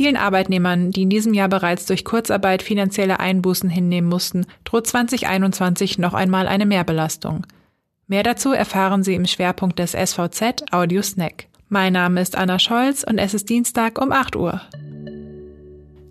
[0.00, 5.98] Vielen Arbeitnehmern, die in diesem Jahr bereits durch Kurzarbeit finanzielle Einbußen hinnehmen mussten, droht 2021
[5.98, 7.46] noch einmal eine Mehrbelastung.
[8.06, 11.48] Mehr dazu erfahren Sie im Schwerpunkt des SVZ Audio Snack.
[11.68, 14.62] Mein Name ist Anna Scholz und es ist Dienstag um 8 Uhr.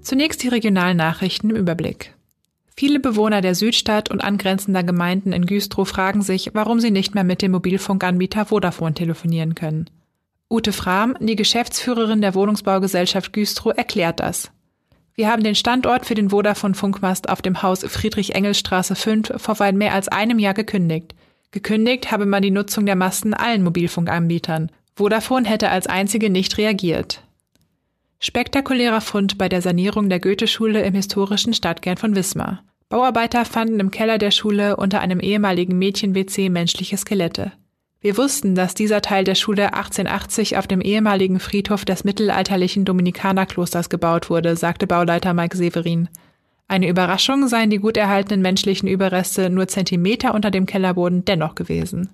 [0.03, 2.13] Zunächst die regionalen Nachrichten im Überblick.
[2.77, 7.23] Viele Bewohner der Südstadt und angrenzender Gemeinden in Güstrow fragen sich, warum sie nicht mehr
[7.23, 9.89] mit dem Mobilfunkanbieter Vodafone telefonieren können.
[10.50, 14.51] Ute Frahm, die Geschäftsführerin der Wohnungsbaugesellschaft Güstrow, erklärt das.
[15.14, 19.93] Wir haben den Standort für den Vodafone-Funkmast auf dem Haus Friedrich-Engels-Straße 5 vor weit mehr
[19.93, 21.14] als einem Jahr gekündigt.
[21.51, 24.71] Gekündigt habe man die Nutzung der Masten allen Mobilfunkanbietern.
[24.96, 27.21] Vodafone hätte als einzige nicht reagiert.
[28.20, 32.64] Spektakulärer Fund bei der Sanierung der Goethe-Schule im historischen Stadtkern von Wismar.
[32.89, 37.52] Bauarbeiter fanden im Keller der Schule unter einem ehemaligen Mädchen-WC menschliche Skelette.
[38.02, 43.89] Wir wussten, dass dieser Teil der Schule 1880 auf dem ehemaligen Friedhof des mittelalterlichen Dominikanerklosters
[43.89, 46.08] gebaut wurde, sagte Bauleiter Mike Severin.
[46.69, 52.09] Eine Überraschung seien die gut erhaltenen menschlichen Überreste nur Zentimeter unter dem Kellerboden dennoch gewesen.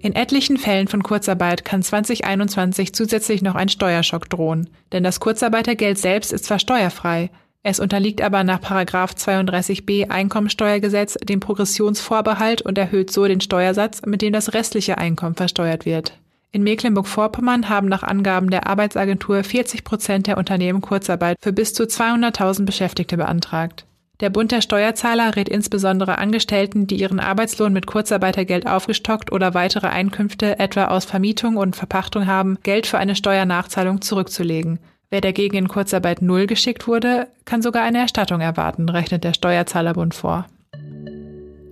[0.00, 5.98] In etlichen Fällen von Kurzarbeit kann 2021 zusätzlich noch ein Steuerschock drohen, denn das Kurzarbeitergeld
[5.98, 7.30] selbst ist zwar steuerfrei,
[7.62, 14.32] es unterliegt aber nach 32b Einkommensteuergesetz dem Progressionsvorbehalt und erhöht so den Steuersatz, mit dem
[14.32, 16.18] das restliche Einkommen versteuert wird.
[16.50, 21.84] In Mecklenburg-Vorpommern haben nach Angaben der Arbeitsagentur 40 Prozent der Unternehmen Kurzarbeit für bis zu
[21.84, 23.86] 200.000 Beschäftigte beantragt.
[24.20, 29.86] Der Bund der Steuerzahler rät insbesondere Angestellten, die ihren Arbeitslohn mit Kurzarbeitergeld aufgestockt oder weitere
[29.86, 34.78] Einkünfte etwa aus Vermietung und Verpachtung haben, Geld für eine Steuernachzahlung zurückzulegen.
[35.12, 40.14] Wer dagegen in Kurzarbeit null geschickt wurde, kann sogar eine Erstattung erwarten, rechnet der Steuerzahlerbund
[40.14, 40.46] vor.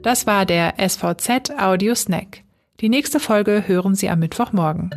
[0.03, 2.43] Das war der SVZ Audio Snack.
[2.81, 4.91] Die nächste Folge hören Sie am Mittwochmorgen.